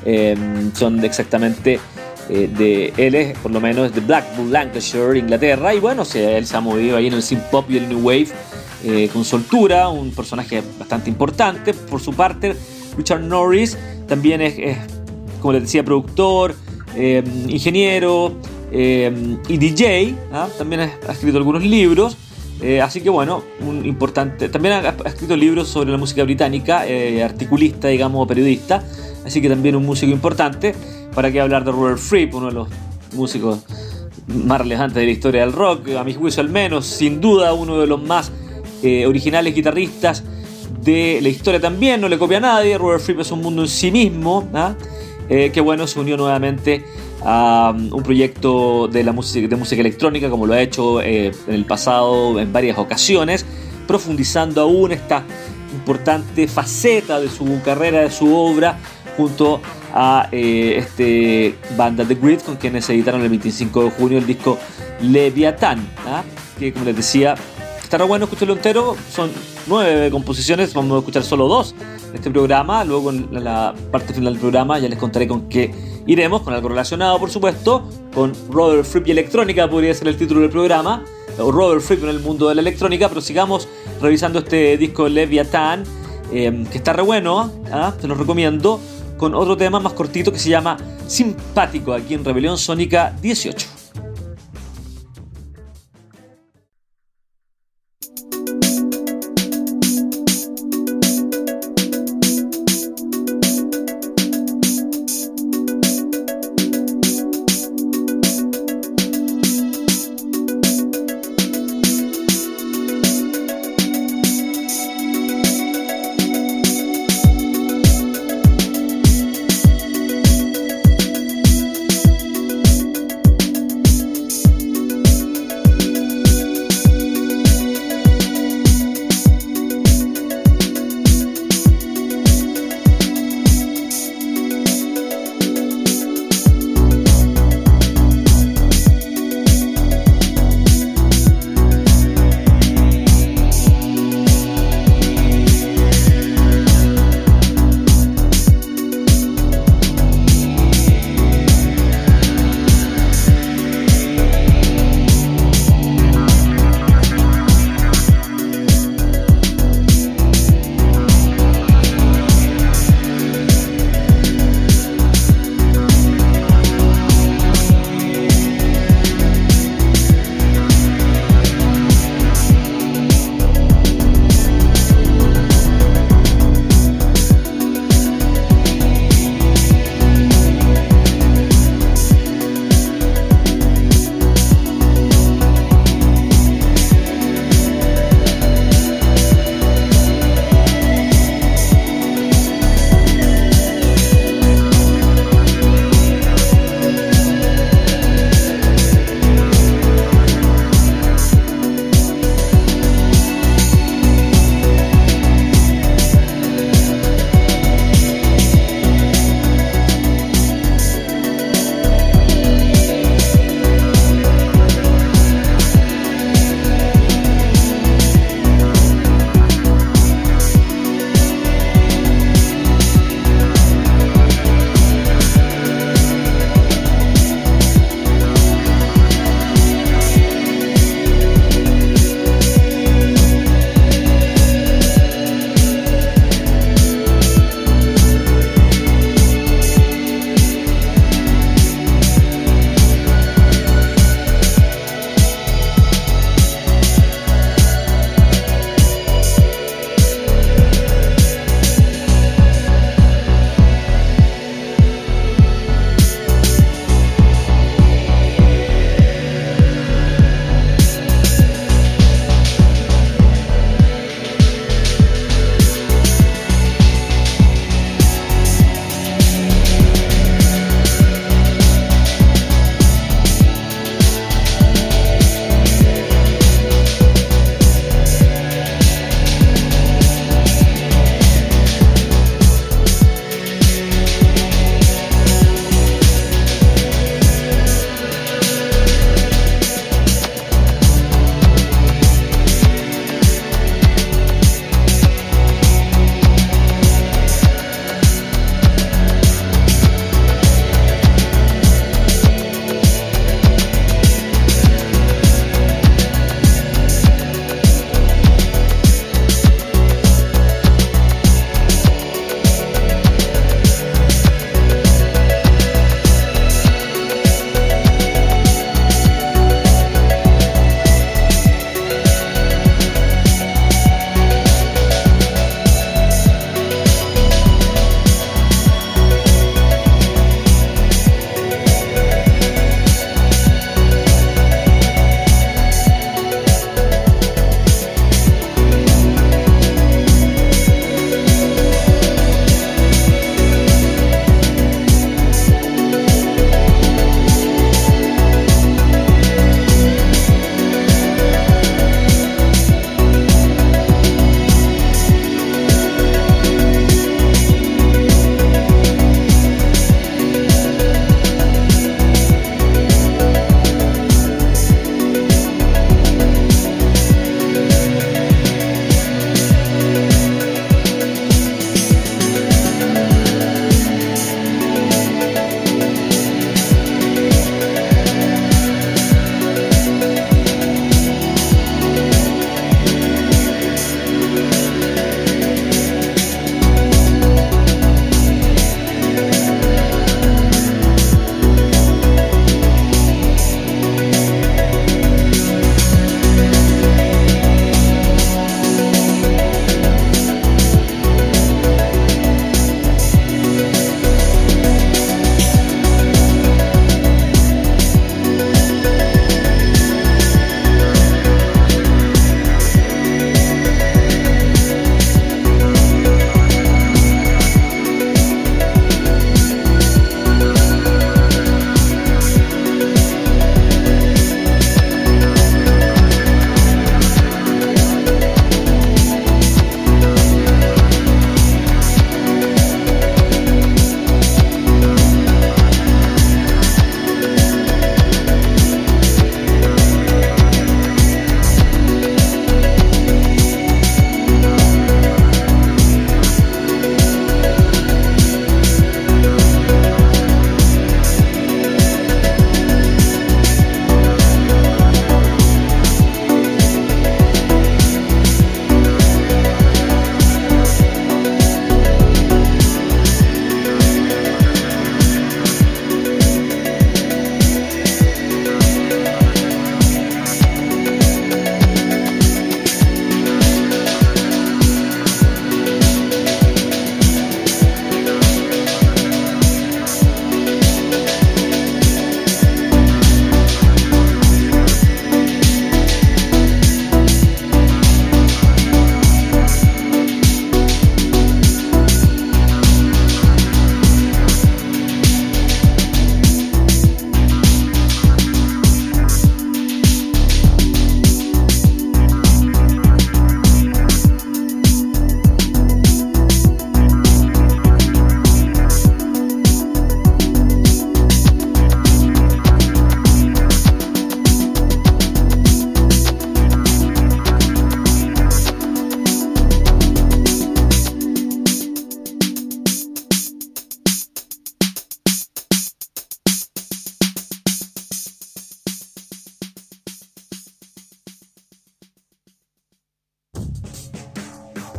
Em, 0.09 0.73
son 0.73 1.03
exactamente 1.03 1.81
eh, 2.29 2.49
de 2.57 2.93
él 2.95 3.13
es 3.13 3.37
por 3.39 3.51
lo 3.51 3.59
menos 3.59 3.93
de 3.93 3.99
Blackpool, 3.99 4.49
Lancashire, 4.49 5.19
Inglaterra 5.19 5.75
y 5.75 5.81
bueno, 5.81 6.03
él 6.15 6.45
se 6.45 6.55
ha 6.55 6.61
movido 6.61 6.95
ahí 6.95 7.07
en 7.07 7.13
el 7.13 7.21
synth 7.21 7.43
pop 7.51 7.65
y 7.69 7.75
el 7.75 7.89
new 7.89 7.99
wave 7.99 8.29
eh, 8.85 9.09
con 9.11 9.25
soltura, 9.25 9.89
un 9.89 10.11
personaje 10.11 10.63
bastante 10.79 11.09
importante. 11.09 11.73
Por 11.73 11.99
su 11.99 12.13
parte, 12.13 12.55
Richard 12.95 13.19
Norris 13.19 13.77
también 14.07 14.39
es, 14.39 14.77
como 15.41 15.51
les 15.51 15.63
decía, 15.63 15.83
productor, 15.83 16.55
em, 16.95 17.49
ingeniero 17.49 18.33
em, 18.71 19.39
y 19.49 19.57
DJ. 19.57 20.15
¿ah? 20.31 20.47
También 20.57 20.83
ha, 20.83 21.11
escrito 21.11 21.37
algunos 21.37 21.63
libros. 21.65 22.15
Eh, 22.61 22.79
así 22.79 23.01
que 23.01 23.09
bueno, 23.09 23.43
un 23.59 23.85
importante. 23.85 24.47
También 24.47 24.75
ha, 24.75 24.95
ha, 25.03 25.09
escrito 25.09 25.35
libros 25.35 25.67
sobre 25.67 25.91
la 25.91 25.97
música 25.97 26.23
británica, 26.23 26.85
articulista, 27.25 27.89
digamos, 27.89 28.25
periodista 28.25 28.81
así 29.27 29.41
que 29.41 29.49
también 29.49 29.75
un 29.75 29.85
músico 29.85 30.11
importante. 30.11 30.73
¿Para 31.13 31.31
qué 31.31 31.41
hablar 31.41 31.63
de 31.63 31.71
Robert 31.71 31.99
Fripp, 31.99 32.33
uno 32.35 32.47
de 32.47 32.53
los 32.53 32.67
músicos 33.13 33.59
más 34.27 34.59
relevantes 34.59 34.95
de 34.95 35.05
la 35.05 35.11
historia 35.11 35.41
del 35.41 35.53
rock, 35.53 35.89
a 35.97 36.03
mi 36.03 36.13
juicio 36.13 36.41
al 36.41 36.49
menos, 36.49 36.85
sin 36.85 37.21
duda 37.21 37.53
uno 37.53 37.79
de 37.79 37.87
los 37.87 38.01
más 38.01 38.31
eh, 38.83 39.05
originales 39.05 39.55
guitarristas 39.55 40.23
de 40.81 41.19
la 41.21 41.29
historia 41.29 41.59
también, 41.59 42.01
no 42.01 42.09
le 42.09 42.17
copia 42.17 42.37
a 42.37 42.41
nadie, 42.41 42.77
Robert 42.77 43.01
Fripp 43.01 43.21
es 43.21 43.31
un 43.31 43.41
mundo 43.41 43.61
en 43.61 43.67
sí 43.67 43.91
mismo, 43.91 44.47
¿ah? 44.53 44.75
eh, 45.29 45.51
que 45.53 45.61
bueno, 45.61 45.87
se 45.87 45.99
unió 45.99 46.17
nuevamente 46.17 46.83
a 47.23 47.73
um, 47.75 47.93
un 47.93 48.03
proyecto 48.03 48.87
de, 48.87 49.03
la 49.03 49.11
música, 49.11 49.47
de 49.47 49.55
música 49.55 49.81
electrónica 49.81 50.29
como 50.29 50.45
lo 50.45 50.53
ha 50.53 50.61
hecho 50.61 51.01
eh, 51.01 51.31
en 51.47 51.53
el 51.53 51.65
pasado 51.65 52.39
en 52.39 52.51
varias 52.53 52.77
ocasiones, 52.77 53.45
profundizando 53.87 54.61
aún 54.61 54.91
esta 54.91 55.23
importante 55.73 56.47
faceta 56.47 57.19
de 57.19 57.29
su 57.29 57.61
carrera, 57.63 58.01
de 58.01 58.11
su 58.11 58.35
obra, 58.35 58.77
junto 59.17 59.59
a 59.93 60.29
eh, 60.31 60.75
este 60.77 61.55
banda 61.75 62.05
The 62.05 62.15
Grid 62.15 62.41
con 62.41 62.55
quienes 62.55 62.89
editaron 62.89 63.21
el 63.21 63.29
25 63.29 63.83
de 63.85 63.89
junio 63.89 64.17
el 64.19 64.27
disco 64.27 64.57
Leviathan, 65.01 65.79
¿ah? 66.05 66.23
que 66.59 66.71
como 66.71 66.85
les 66.85 66.95
decía, 66.95 67.35
estará 67.81 68.05
bueno 68.05 68.25
escucharlo 68.25 68.53
entero, 68.53 68.95
son 69.11 69.31
nueve 69.65 70.11
composiciones, 70.11 70.73
vamos 70.73 70.95
a 70.95 70.99
escuchar 70.99 71.23
solo 71.23 71.47
dos 71.47 71.73
en 72.09 72.15
este 72.15 72.29
programa, 72.29 72.83
luego 72.83 73.09
en 73.11 73.27
la 73.43 73.73
parte 73.91 74.13
final 74.13 74.33
del 74.33 74.41
programa 74.41 74.79
ya 74.79 74.87
les 74.87 74.99
contaré 74.99 75.27
con 75.27 75.49
qué 75.49 75.73
iremos, 76.05 76.41
con 76.43 76.53
algo 76.53 76.69
relacionado 76.69 77.19
por 77.19 77.29
supuesto, 77.29 77.89
con 78.13 78.33
Robert 78.49 78.85
Fripp 78.85 79.07
y 79.07 79.11
electrónica 79.11 79.69
podría 79.69 79.93
ser 79.93 80.07
el 80.07 80.17
título 80.17 80.41
del 80.41 80.49
programa, 80.49 81.03
o 81.39 81.51
Robert 81.51 81.81
Fripp 81.81 82.03
en 82.03 82.09
el 82.09 82.19
mundo 82.19 82.49
de 82.49 82.55
la 82.55 82.61
electrónica, 82.61 83.09
pero 83.09 83.21
sigamos 83.21 83.67
revisando 84.01 84.39
este 84.39 84.77
disco 84.77 85.07
Leviathan, 85.07 85.83
eh, 86.31 86.65
que 86.71 86.77
está 86.77 86.93
re 86.93 87.03
bueno, 87.03 87.51
¿ah? 87.71 87.93
se 87.99 88.07
los 88.07 88.17
recomiendo 88.17 88.79
con 89.17 89.35
otro 89.35 89.57
tema 89.57 89.79
más 89.79 89.93
cortito 89.93 90.31
que 90.31 90.39
se 90.39 90.49
llama 90.49 90.77
Simpático 91.07 91.93
aquí 91.93 92.13
en 92.13 92.23
Rebelión 92.23 92.57
Sónica 92.57 93.13
18. 93.21 93.76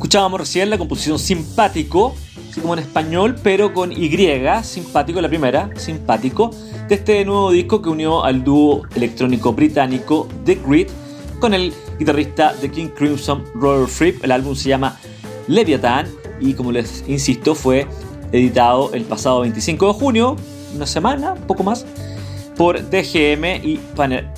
Escuchábamos 0.08 0.40
recién 0.40 0.70
la 0.70 0.78
composición 0.78 1.18
Simpático, 1.18 2.14
así 2.48 2.62
como 2.62 2.72
en 2.72 2.78
español, 2.78 3.36
pero 3.42 3.74
con 3.74 3.92
Y, 3.92 4.08
Simpático, 4.62 5.20
la 5.20 5.28
primera, 5.28 5.68
Simpático, 5.76 6.50
de 6.88 6.94
este 6.94 7.22
nuevo 7.26 7.50
disco 7.50 7.82
que 7.82 7.90
unió 7.90 8.24
al 8.24 8.42
dúo 8.42 8.86
electrónico 8.94 9.52
británico 9.52 10.26
The 10.46 10.60
Grid 10.66 10.88
con 11.40 11.52
el 11.52 11.74
guitarrista 11.98 12.54
de 12.54 12.70
King 12.70 12.86
Crimson, 12.96 13.44
Robert 13.54 13.90
Fripp. 13.90 14.24
El 14.24 14.32
álbum 14.32 14.56
se 14.56 14.70
llama 14.70 14.98
Leviathan 15.46 16.08
y 16.40 16.54
como 16.54 16.72
les 16.72 17.04
insisto 17.06 17.54
fue 17.54 17.86
editado 18.32 18.94
el 18.94 19.04
pasado 19.04 19.40
25 19.40 19.88
de 19.88 19.92
junio, 19.92 20.36
una 20.74 20.86
semana, 20.86 21.34
poco 21.34 21.64
más, 21.64 21.84
por 22.56 22.80
DGM 22.80 23.62
y 23.62 23.78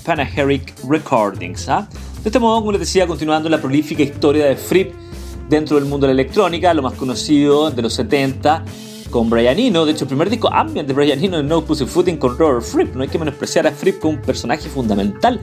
Panaheric 0.05 0.75
Recordings. 0.89 1.69
¿ah? 1.69 1.89
De 2.25 2.29
este 2.29 2.41
modo, 2.41 2.59
como 2.59 2.73
les 2.73 2.81
decía, 2.81 3.07
continuando 3.07 3.49
la 3.49 3.61
prolífica 3.61 4.03
historia 4.03 4.47
de 4.47 4.57
Fripp 4.57 5.11
dentro 5.51 5.77
del 5.77 5.85
mundo 5.87 6.07
de 6.07 6.15
la 6.15 6.23
electrónica, 6.23 6.73
lo 6.73 6.81
más 6.81 6.95
conocido 6.95 7.73
de 7.73 7.83
los 7.83 7.93
70 7.95 8.65
con 9.11 9.29
Brian 9.29 9.59
Eno, 9.59 9.85
de 9.85 9.91
hecho 9.91 10.05
el 10.05 10.09
primer 10.09 10.31
disco 10.31 10.49
ambient 10.53 10.87
de 10.87 10.95
Brian 10.95 11.23
Eno 11.23 11.41
en 11.41 11.49
No 11.49 11.61
Footing 11.63 12.17
con 12.19 12.39
Robert 12.39 12.63
Fripp, 12.63 12.95
no 12.95 13.03
hay 13.03 13.09
que 13.09 13.19
menospreciar 13.19 13.67
a 13.67 13.73
Fripp 13.73 13.99
como 13.99 14.15
un 14.15 14.23
personaje 14.23 14.69
fundamental 14.69 15.41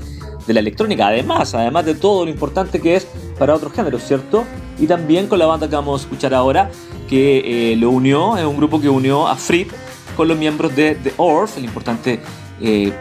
de 0.48 0.54
la 0.54 0.62
electrónica, 0.62 1.08
además, 1.08 1.54
además 1.54 1.86
de 1.86 1.96
todo 1.96 2.24
lo 2.24 2.32
importante 2.32 2.80
que 2.80 2.96
es 2.96 3.06
para 3.38 3.54
otros 3.54 3.74
géneros, 3.74 4.02
¿cierto? 4.04 4.46
Y 4.80 4.88
también 4.88 5.28
con 5.28 5.40
la 5.40 5.46
banda 5.46 5.68
que 5.68 5.76
vamos 5.76 6.02
a 6.02 6.04
escuchar 6.06 6.34
ahora, 6.34 6.72
que 7.10 7.74
eh, 7.74 7.76
lo 7.76 7.90
unió, 7.90 8.38
es 8.38 8.46
un 8.46 8.56
grupo 8.56 8.80
que 8.80 8.88
unió 8.88 9.28
a 9.28 9.36
Fripp 9.36 9.72
con 10.16 10.30
los 10.30 10.38
miembros 10.38 10.74
de 10.74 10.96
The 10.96 11.14
Orf, 11.18 11.58
el 11.58 11.66
importante 11.66 12.22
eh, 12.62 12.94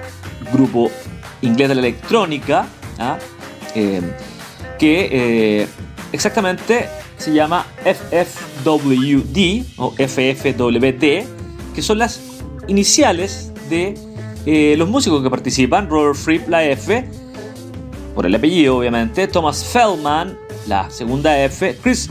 grupo 0.52 0.90
inglés 1.40 1.68
de 1.68 1.74
la 1.76 1.80
electrónica, 1.82 2.66
¿ah? 2.98 3.16
eh, 3.76 4.02
que 4.76 5.68
exactamente 6.16 6.88
se 7.18 7.32
llama 7.32 7.66
FFWD 7.84 9.64
o 9.76 9.92
FFWD, 9.92 11.24
que 11.74 11.82
son 11.82 11.98
las 11.98 12.20
iniciales 12.66 13.52
de 13.70 13.94
los 14.76 14.88
músicos 14.88 15.22
que 15.22 15.30
participan, 15.30 15.88
Robert 15.88 16.16
Fripp, 16.16 16.48
la 16.48 16.64
F, 16.64 17.08
por 18.14 18.26
el 18.26 18.34
apellido 18.34 18.78
obviamente, 18.78 19.28
Thomas 19.28 19.64
Feldman, 19.64 20.38
la 20.66 20.90
segunda 20.90 21.38
F, 21.44 21.76
Chris 21.82 22.10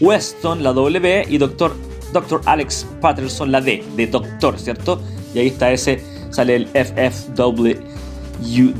Weston, 0.00 0.62
la 0.62 0.72
W, 0.72 1.26
y 1.28 1.38
Dr. 1.38 1.72
Dr. 2.12 2.40
Alex 2.46 2.86
Patterson, 3.00 3.52
la 3.52 3.60
D, 3.60 3.84
de 3.96 4.06
doctor, 4.06 4.58
¿cierto? 4.58 5.00
Y 5.34 5.38
ahí 5.38 5.46
está 5.48 5.70
ese, 5.72 6.02
sale 6.30 6.56
el 6.56 6.66
FFWD 6.68 8.04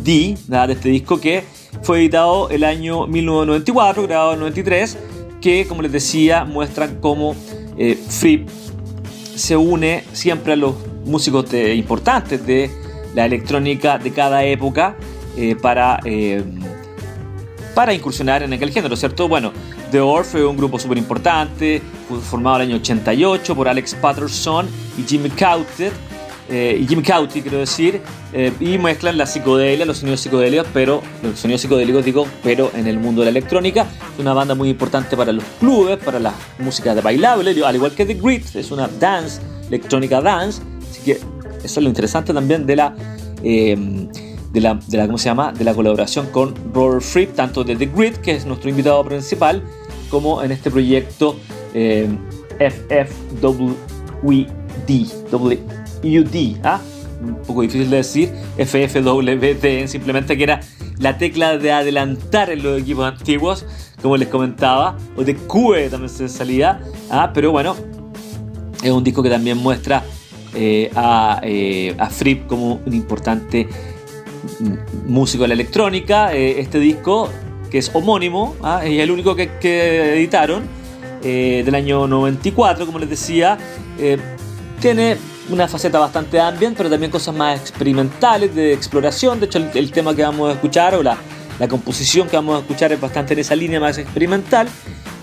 de 0.05 0.73
este 0.73 0.89
disco 0.89 1.21
que 1.21 1.45
fue 1.83 1.99
editado 1.99 2.49
el 2.51 2.65
año 2.65 3.07
1994, 3.07 4.03
grabado 4.05 4.35
en 4.35 4.41
93, 4.41 4.99
que 5.41 5.67
como 5.67 5.83
les 5.83 5.93
decía 5.93 6.45
muestran 6.45 6.99
cómo 7.01 7.35
eh, 7.77 7.99
Fripp 8.09 8.49
se 9.35 9.57
une 9.57 10.05
siempre 10.13 10.53
a 10.53 10.57
los 10.57 10.75
músicos 11.05 11.53
importantes 11.53 12.47
de 12.47 12.71
la 13.15 13.27
electrónica 13.27 13.99
de 13.99 14.13
cada 14.13 14.45
época 14.45 14.97
eh, 15.37 15.57
para, 15.61 16.01
eh, 16.05 16.45
para 17.75 17.93
incursionar 17.93 18.43
en 18.43 18.53
aquel 18.53 18.71
género, 18.71 18.95
¿cierto? 18.97 19.29
Bueno, 19.29 19.53
The 19.91 20.01
Orf 20.01 20.33
fue 20.33 20.47
un 20.47 20.57
grupo 20.57 20.79
súper 20.79 20.99
importante, 20.99 21.83
formado 22.23 22.57
en 22.57 22.63
el 22.63 22.69
año 22.69 22.77
88 22.81 23.55
por 23.55 23.69
Alex 23.69 23.95
Patterson 23.95 24.67
y 24.99 25.03
Jimmy 25.03 25.31
Cauty, 25.31 25.89
eh, 26.51 26.79
y 26.81 26.87
Jimmy 26.87 27.03
Cauty 27.03 27.43
quiero 27.43 27.59
decir, 27.59 28.01
y 28.61 28.79
mezclan 28.79 29.19
la 29.19 29.27
psicodelia, 29.27 29.85
los 29.85 29.99
sonidos 29.99 30.21
psicodélicos, 30.21 30.67
pero 30.73 31.03
los 31.23 31.39
sonidos 31.39 31.61
psicodélicos 31.61 32.05
digo, 32.05 32.27
pero 32.43 32.71
en 32.75 32.87
el 32.87 32.99
mundo 32.99 33.21
de 33.23 33.27
la 33.27 33.31
electrónica. 33.31 33.87
Es 34.13 34.19
una 34.19 34.33
banda 34.33 34.55
muy 34.55 34.71
importante 34.71 35.17
para 35.17 35.33
los 35.33 35.45
clubes, 35.61 35.99
para 35.99 36.19
la 36.19 36.33
música 36.59 36.95
de 36.95 37.01
bailable, 37.01 37.55
al 37.65 37.75
igual 37.75 37.93
que 37.93 38.07
The 38.07 38.15
Grit, 38.15 38.57
es 38.57 38.71
una 38.71 38.89
dance, 38.89 39.41
electrónica 39.69 40.21
dance, 40.21 40.63
así 40.91 41.03
que 41.03 41.13
eso 41.13 41.81
es 41.81 41.83
lo 41.83 41.89
interesante 41.89 42.33
también 42.33 42.67
de 42.67 42.77
la 42.77 42.95
de 44.53 44.61
la, 44.61 44.75
de 44.87 44.97
la, 44.99 45.07
¿cómo 45.07 45.19
se 45.19 45.27
llama? 45.27 45.53
de 45.53 45.65
la 45.65 45.75
colaboración 45.75 46.27
con 46.27 46.55
Robert 46.73 47.03
Fripp, 47.03 47.35
tanto 47.35 47.65
de 47.65 47.77
The 47.77 47.87
Grid, 47.87 48.17
que 48.17 48.33
es 48.33 48.47
nuestro 48.47 48.69
invitado 48.71 49.03
principal, 49.05 49.63
como 50.11 50.43
en 50.43 50.53
este 50.53 50.71
proyecto 50.71 51.37
eh, 51.75 52.09
FFWD, 52.59 53.77
WUD, 56.03 56.59
¿ah? 56.65 56.81
un 57.21 57.37
poco 57.37 57.63
difícil 57.63 57.89
de 57.89 57.99
decir, 57.99 58.31
FFWD, 58.59 59.87
simplemente 59.87 60.37
que 60.37 60.43
era 60.43 60.61
la 60.99 61.19
tecla 61.19 61.57
de 61.59 61.73
adelantar 61.73 62.51
en 62.51 62.63
los 62.63 62.81
equipos 62.81 63.07
antiguos, 63.07 63.65
como 64.01 64.17
les 64.17 64.29
comentaba, 64.29 64.97
o 65.17 65.25
de 65.25 65.37
QE 65.37 65.89
también 65.89 66.09
se 66.09 66.29
salía, 66.29 66.81
¿ah? 67.11 67.31
pero 67.33 67.53
bueno, 67.53 67.77
es 68.83 68.91
un 68.91 69.05
disco 69.05 69.23
que 69.23 69.31
también 69.31 69.59
muestra 69.59 70.03
eh, 70.55 70.91
a, 70.95 71.41
eh, 71.45 71.95
a 71.99 72.11
Fripp 72.11 72.47
como 72.47 72.81
un 72.85 72.93
importante 72.93 73.69
músico 75.07 75.45
de 75.45 75.49
la 75.49 75.55
electrónica. 75.55 76.35
Eh, 76.35 76.61
este 76.61 76.79
disco, 76.79 77.29
que 77.71 77.79
es 77.79 77.91
homónimo, 77.95 78.57
¿ah? 78.63 78.83
es 78.85 79.01
el 79.01 79.11
único 79.11 79.35
que, 79.37 79.49
editaron, 80.15 80.65
eh, 81.23 81.63
del 81.65 81.75
año 81.75 82.07
94, 82.07 82.87
como 82.87 82.99
les 82.99 83.09
decía. 83.11 83.59
Tiene 84.81 85.17
una 85.51 85.69
faceta 85.69 85.99
bastante 85.99 86.41
ambient, 86.41 86.77
pero 86.77 86.89
también 86.89 87.11
cosas 87.11 87.35
más 87.35 87.61
experimentales, 87.61 88.55
de 88.55 88.73
exploración. 88.73 89.41
De 89.41 89.47
hecho, 89.47 89.59
el, 89.59 89.93
tema 89.93 90.15
que 90.15 90.23
vamos 90.23 90.51
a 90.51 90.53
escuchar, 90.53 90.95
o 90.95 91.03
la, 91.03 91.17
la, 91.59 91.69
composición 91.69 92.29
que 92.29 92.37
vamos 92.37 92.57
a 92.57 92.61
escuchar, 92.61 92.93
es 92.93 93.01
bastante 93.01 93.35
en 93.35 93.41
esa 93.41 93.57
línea 93.57 93.81
más 93.81 93.99
experimental. 93.99 94.69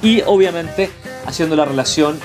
Y 0.01 0.21
obviamente 0.25 0.89
haciendo 1.25 1.55
la 1.55 1.65
relación 1.65 2.19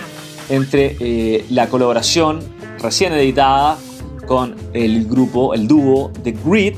entre 0.48 1.44
la 1.50 1.68
colaboración 1.68 2.40
recién 2.78 3.12
editada 3.12 3.78
con 4.26 4.56
el 4.72 5.06
grupo, 5.06 5.54
el 5.54 5.66
dúo 5.66 6.12
The 6.22 6.32
Grid, 6.44 6.74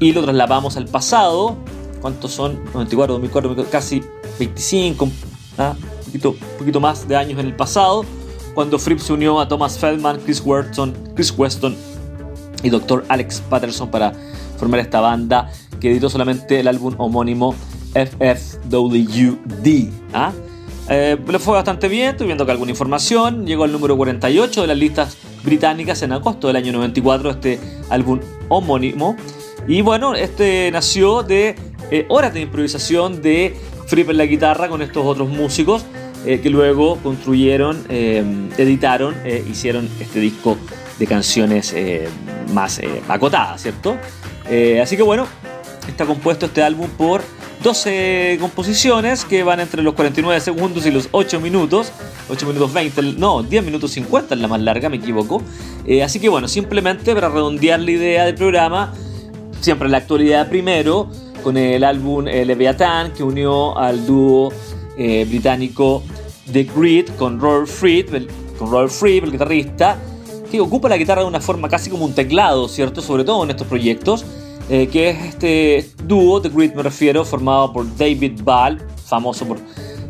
y 0.00 0.12
lo 0.12 0.22
trasladamos 0.22 0.76
al 0.76 0.86
pasado. 0.86 1.56
¿Cuántos 2.00 2.32
son? 2.32 2.64
94, 2.72 3.14
2004, 3.14 3.66
casi 3.70 4.02
25, 4.38 5.08
¿ah? 5.58 5.74
un 6.12 6.36
poquito 6.58 6.80
más 6.80 7.06
de 7.08 7.16
años 7.16 7.40
en 7.40 7.46
el 7.46 7.56
pasado, 7.56 8.04
cuando 8.58 8.76
Fripp 8.80 8.98
se 8.98 9.12
unió 9.12 9.38
a 9.38 9.46
Thomas 9.46 9.78
Feldman, 9.78 10.18
Chris 10.24 10.42
Weston, 10.44 10.92
Chris 11.14 11.32
Weston 11.38 11.76
y 12.64 12.70
Dr. 12.70 13.04
Alex 13.06 13.40
Patterson 13.48 13.88
para 13.88 14.12
formar 14.56 14.80
esta 14.80 15.00
banda 15.00 15.48
que 15.78 15.92
editó 15.92 16.10
solamente 16.10 16.58
el 16.58 16.66
álbum 16.66 16.92
homónimo 16.98 17.54
FFWD. 17.94 19.68
¿ah? 20.12 20.32
Eh, 20.88 21.16
le 21.24 21.38
fue 21.38 21.54
bastante 21.54 21.86
bien, 21.86 22.08
estoy 22.08 22.26
viendo 22.26 22.44
que 22.44 22.50
alguna 22.50 22.72
información. 22.72 23.46
Llegó 23.46 23.62
al 23.62 23.70
número 23.70 23.96
48 23.96 24.62
de 24.62 24.66
las 24.66 24.76
listas 24.76 25.16
británicas 25.44 26.02
en 26.02 26.10
agosto 26.10 26.48
del 26.48 26.56
año 26.56 26.72
94, 26.72 27.30
este 27.30 27.60
álbum 27.90 28.18
homónimo. 28.48 29.14
Y 29.68 29.82
bueno, 29.82 30.16
este 30.16 30.68
nació 30.72 31.22
de 31.22 31.54
eh, 31.92 32.06
horas 32.08 32.34
de 32.34 32.40
improvisación 32.40 33.22
de 33.22 33.56
Fripp 33.86 34.10
en 34.10 34.16
la 34.16 34.26
guitarra 34.26 34.68
con 34.68 34.82
estos 34.82 35.06
otros 35.06 35.28
músicos 35.28 35.84
eh, 36.26 36.40
que 36.40 36.50
luego 36.50 36.96
construyeron, 36.98 37.84
editaron, 37.88 39.14
hicieron 39.50 39.88
este 40.00 40.20
disco 40.20 40.56
de 40.98 41.06
canciones 41.06 41.74
más 42.52 42.80
acotadas, 43.08 43.62
¿cierto? 43.62 43.96
así 44.82 44.96
que 44.96 45.02
bueno, 45.02 45.26
está 45.86 46.06
compuesto 46.06 46.46
este 46.46 46.62
álbum 46.62 46.88
por 46.90 47.22
12 47.62 48.38
composiciones 48.40 49.24
que 49.24 49.42
van 49.42 49.60
entre 49.60 49.82
los 49.82 49.94
49 49.94 50.40
segundos 50.40 50.86
y 50.86 50.90
los 50.90 51.08
8 51.10 51.40
minutos. 51.40 51.92
8 52.28 52.46
minutos 52.46 52.72
20, 52.72 53.02
no, 53.18 53.42
10 53.42 53.64
minutos 53.64 53.90
50 53.92 54.34
es 54.34 54.40
la 54.40 54.48
más 54.48 54.60
larga, 54.60 54.88
me 54.88 54.96
equivoco. 54.96 55.42
Eh, 55.84 56.02
así 56.02 56.20
que 56.20 56.28
bueno, 56.28 56.46
simplemente 56.46 57.14
para 57.14 57.28
redondear 57.28 57.80
la 57.80 57.90
idea 57.90 58.24
del 58.24 58.34
programa, 58.34 58.94
siempre 59.60 59.88
la 59.88 59.98
actualidad 59.98 60.48
primero, 60.48 61.10
con 61.42 61.56
el 61.56 61.82
álbum 61.84 62.28
eh, 62.28 62.44
Leviathan 62.44 63.12
que 63.12 63.22
unió 63.22 63.76
al 63.78 64.06
dúo 64.06 64.52
eh, 64.98 65.24
británico 65.28 66.02
The 66.52 66.64
Grid 66.64 67.08
con 67.18 67.40
Robert 67.40 67.68
Fripp, 67.68 68.14
el, 68.14 68.28
con 68.58 68.74
el 68.74 69.30
guitarrista, 69.30 69.98
que 70.50 70.60
ocupa 70.60 70.88
la 70.88 70.96
guitarra 70.96 71.22
de 71.22 71.28
una 71.28 71.40
forma 71.40 71.68
casi 71.68 71.88
como 71.88 72.04
un 72.04 72.14
teclado, 72.14 72.68
¿cierto? 72.68 73.00
Sobre 73.00 73.24
todo 73.24 73.44
en 73.44 73.50
estos 73.50 73.66
proyectos. 73.66 74.24
Eh, 74.70 74.86
que 74.88 75.08
es 75.08 75.24
este 75.24 75.90
dúo, 76.04 76.42
The 76.42 76.50
Grid 76.50 76.74
me 76.74 76.82
refiero, 76.82 77.24
formado 77.24 77.72
por 77.72 77.96
David 77.96 78.42
Ball, 78.42 78.78
famoso 79.06 79.46
por 79.46 79.58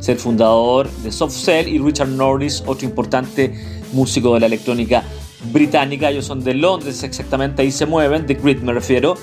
ser 0.00 0.16
fundador 0.16 0.90
de 0.90 1.12
Soft 1.12 1.36
Cell, 1.36 1.68
y 1.68 1.78
Richard 1.78 2.08
Norris, 2.08 2.64
otro 2.66 2.84
importante 2.84 3.54
músico 3.92 4.34
de 4.34 4.40
la 4.40 4.46
electrónica 4.46 5.04
británica. 5.52 6.10
Ellos 6.10 6.24
son 6.24 6.42
de 6.42 6.54
Londres 6.54 7.04
exactamente, 7.04 7.62
ahí 7.62 7.70
se 7.70 7.86
mueven, 7.86 8.26
The 8.26 8.34
Grid 8.34 8.58
me 8.58 8.72
refiero. 8.72 9.14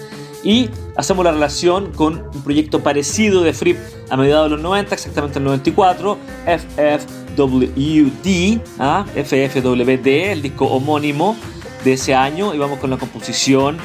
Y 0.45 0.69
hacemos 0.95 1.25
la 1.25 1.31
relación 1.31 1.91
con 1.91 2.29
un 2.33 2.43
proyecto 2.43 2.83
parecido 2.83 3.41
de 3.41 3.51
Fripp 3.51 3.79
a 4.11 4.15
mediados 4.15 4.45
de 4.45 4.51
los 4.51 4.61
90, 4.61 4.93
exactamente 4.93 5.39
el 5.39 5.45
94, 5.45 6.19
FFWD, 6.45 8.59
¿ah? 8.77 9.07
FFWD, 9.15 10.07
el 10.07 10.43
disco 10.43 10.67
homónimo 10.67 11.35
de 11.83 11.93
ese 11.93 12.13
año. 12.13 12.53
Y 12.53 12.59
vamos 12.59 12.77
con 12.77 12.91
la 12.91 12.97
composición 12.97 13.79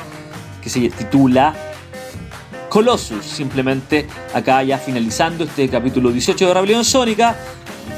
que 0.63 0.69
se 0.69 0.91
titula 0.91 1.55
Colossus. 2.69 3.25
Simplemente 3.25 4.07
acá 4.35 4.63
ya 4.63 4.77
finalizando 4.77 5.45
este 5.45 5.67
capítulo 5.71 6.11
18 6.11 6.47
de 6.47 6.53
Rebelión 6.53 6.85
Sónica. 6.85 7.39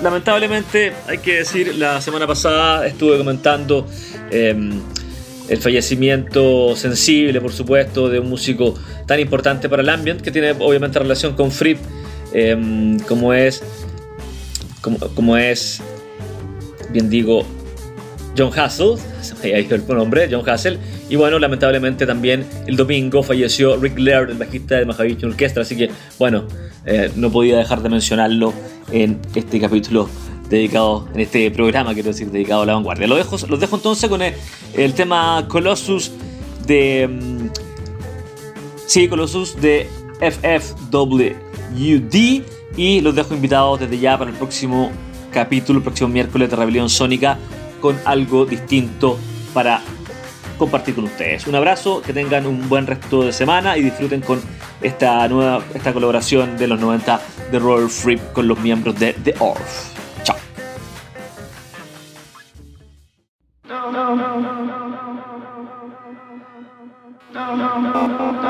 Lamentablemente, 0.04 0.92
hay 1.08 1.18
que 1.18 1.38
decir, 1.38 1.74
la 1.74 2.00
semana 2.00 2.28
pasada 2.28 2.86
estuve 2.86 3.18
comentando 3.18 3.88
em, 4.30 4.80
el 5.52 5.58
fallecimiento 5.58 6.74
sensible, 6.76 7.38
por 7.38 7.52
supuesto, 7.52 8.08
de 8.08 8.18
un 8.18 8.30
músico 8.30 8.74
tan 9.06 9.20
importante 9.20 9.68
para 9.68 9.82
el 9.82 9.88
ambient, 9.90 10.22
que 10.22 10.30
tiene 10.30 10.52
obviamente 10.52 10.98
relación 10.98 11.34
con 11.34 11.50
Fripp, 11.50 11.78
em, 12.32 12.98
como 13.00 13.34
es, 13.34 13.62
como, 15.14 15.36
es, 15.36 15.82
bien 16.90 17.10
digo, 17.10 17.44
John 18.36 18.50
Hassel, 18.58 18.94
ahí 19.42 19.68
el 19.68 19.86
nombre, 19.86 20.26
John 20.30 20.48
Hassel, 20.48 20.78
y 21.10 21.16
bueno, 21.16 21.38
lamentablemente 21.38 22.06
también 22.06 22.46
el 22.66 22.76
domingo 22.76 23.22
falleció 23.22 23.76
Rick 23.76 23.98
Laird, 23.98 24.30
el 24.30 24.38
bajista 24.38 24.76
de 24.76 24.86
Mahavishnu 24.86 25.28
Orchestra, 25.28 25.64
así 25.64 25.76
que 25.76 25.90
bueno, 26.18 26.48
eh, 26.86 27.10
no 27.14 27.30
podía 27.30 27.58
dejar 27.58 27.82
de 27.82 27.90
mencionarlo 27.90 28.54
en 28.90 29.20
este 29.34 29.60
capítulo 29.60 30.08
dedicado, 30.48 31.08
en 31.14 31.20
este 31.20 31.50
programa, 31.50 31.94
quiero 31.94 32.08
decir, 32.08 32.30
dedicado 32.30 32.62
a 32.62 32.66
la 32.66 32.74
vanguardia. 32.74 33.06
Los 33.06 33.18
dejo, 33.18 33.46
los 33.46 33.60
dejo 33.60 33.76
entonces 33.76 34.08
con 34.08 34.22
el, 34.22 34.94
tema 34.94 35.46
Colossus 35.48 36.12
de... 36.66 37.08
Mm, 37.08 37.48
sí, 38.86 39.08
Colossus 39.08 39.60
de 39.60 39.88
FFWD 40.20 41.32
y 42.76 43.00
los 43.00 43.14
dejo 43.14 43.34
invitados 43.34 43.80
desde 43.80 43.98
ya 43.98 44.18
para 44.18 44.30
el 44.30 44.36
próximo 44.36 44.90
capítulo, 45.30 45.78
el 45.78 45.82
próximo 45.82 46.08
miércoles 46.08 46.50
de 46.50 46.56
Rebelión 46.56 46.88
Sónica 46.88 47.38
con 47.80 47.98
algo 48.04 48.46
distinto 48.46 49.18
para 49.52 49.82
compartir 50.58 50.94
con 50.94 51.04
ustedes. 51.04 51.46
Un 51.46 51.54
abrazo, 51.54 52.02
que 52.02 52.12
tengan 52.12 52.46
un 52.46 52.68
buen 52.68 52.86
resto 52.86 53.24
de 53.24 53.32
semana 53.32 53.76
y 53.76 53.82
disfruten 53.82 54.20
con 54.20 54.40
esta 54.80 55.26
nueva 55.28 55.62
esta 55.74 55.92
colaboración 55.92 56.56
de 56.56 56.68
los 56.68 56.78
90 56.78 57.20
de 57.50 57.58
Royal 57.58 57.90
Free 57.90 58.20
con 58.32 58.46
los 58.46 58.58
miembros 58.60 58.98
de 58.98 59.12
The 59.12 59.34
Orf. 59.40 60.01
Jump, 67.32 67.58
jump, 67.58 68.42